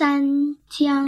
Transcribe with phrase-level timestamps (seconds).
[0.00, 1.04] 三江。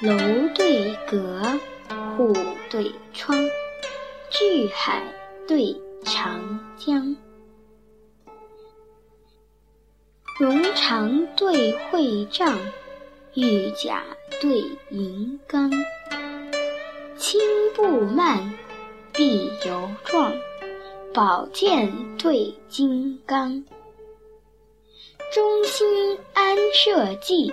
[0.00, 0.16] 楼
[0.54, 1.42] 对阁，
[2.16, 2.32] 户
[2.70, 3.36] 对窗，
[4.30, 5.02] 巨海
[5.48, 7.16] 对长江。
[10.38, 12.56] 绒长对会帐，
[13.34, 14.04] 玉甲
[14.40, 15.68] 对银缸。
[17.16, 17.40] 轻
[17.74, 18.54] 步慢，
[19.12, 20.30] 必有状；
[21.16, 23.64] 宝剑对金刚。
[25.32, 27.50] 忠心安社稷，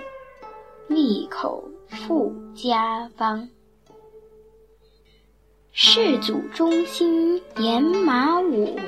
[0.86, 3.48] 利口富家邦。
[5.72, 8.78] 世祖忠心严马武，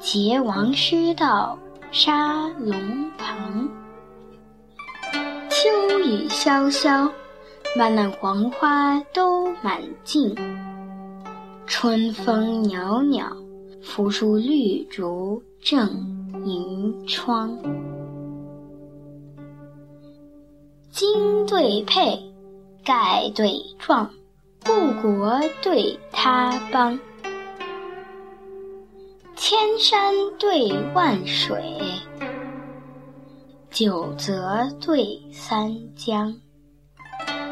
[0.00, 1.58] 桀王失道
[1.92, 3.68] 杀龙庞。
[5.50, 7.12] 秋雨潇潇。
[7.76, 10.34] 漫漫黄花都满径，
[11.66, 13.30] 春风袅袅，
[13.82, 15.88] 扶疏绿竹正
[16.44, 17.56] 迎窗。
[20.90, 22.18] 金对佩，
[22.84, 24.10] 盖对幢，
[24.64, 26.98] 故国对他邦。
[29.36, 31.78] 千山对万水，
[33.70, 36.34] 九泽对三江。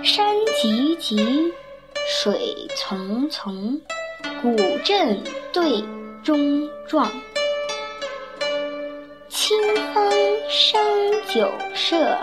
[0.02, 1.16] 山急急，
[2.06, 3.80] 水淙淙，
[4.42, 5.82] 古镇对
[6.26, 7.08] 中壮。
[9.28, 9.56] 清
[9.94, 10.12] 风
[10.48, 10.76] 生
[11.28, 12.18] 酒舍，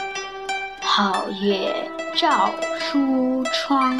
[0.82, 1.74] 皓月
[2.14, 3.98] 照书窗。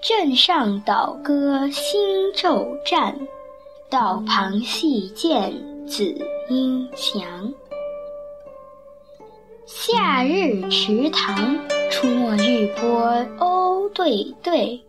[0.00, 3.18] 镇上倒歌新昼战，
[3.88, 5.52] 道旁戏剑
[5.88, 6.04] 紫
[6.48, 7.52] 英墙。
[9.66, 11.58] 夏日池塘，
[11.90, 14.80] 出没日波鸥对对；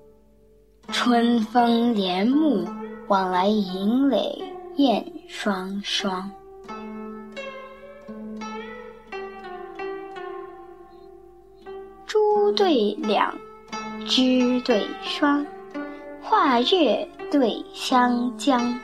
[0.92, 2.68] 春风帘幕，
[3.08, 4.44] 往来银垒
[4.76, 6.30] 燕双双。
[12.06, 13.34] 珠对两，
[14.08, 15.46] 枝对霜，
[16.22, 18.80] 画月对湘江，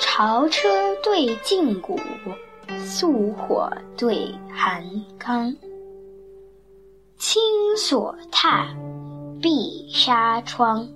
[0.00, 0.68] 潮车
[1.02, 2.00] 对劲鼓。
[2.86, 4.84] 素火对寒
[5.18, 5.54] 缸，
[7.18, 7.42] 青
[7.76, 8.68] 锁踏，
[9.44, 10.88] 碧纱窗，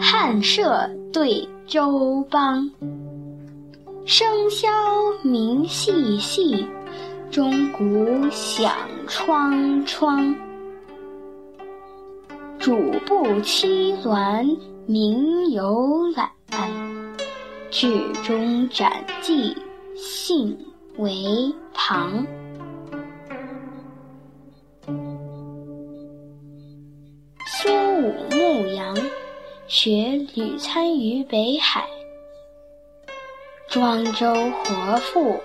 [0.00, 2.68] 汉舍对周邦。
[4.04, 4.68] 笙箫
[5.22, 6.66] 鸣细细，
[7.30, 8.72] 钟鼓响
[9.06, 10.34] 窗窗。
[12.58, 12.74] 主
[13.06, 16.28] 簿七鸾鸣游览，
[17.70, 19.56] 至中展记
[19.94, 20.58] 信。
[20.96, 22.26] 为旁。
[29.76, 31.84] 雪屡参于北海。
[33.68, 35.40] 庄周活赋，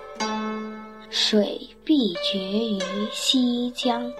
[1.10, 2.78] 水必绝于
[3.10, 4.12] 西江。